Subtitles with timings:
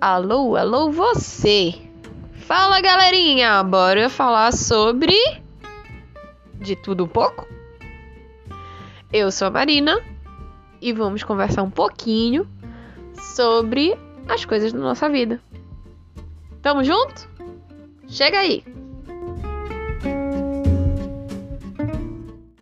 [0.00, 1.74] Alô, alô, você!
[2.46, 5.12] Fala galerinha, bora falar sobre.
[6.54, 7.48] de tudo um pouco?
[9.12, 10.00] Eu sou a Marina
[10.80, 12.46] e vamos conversar um pouquinho
[13.34, 13.98] sobre
[14.28, 15.40] as coisas da nossa vida.
[16.62, 17.28] Tamo junto?
[18.06, 18.64] Chega aí!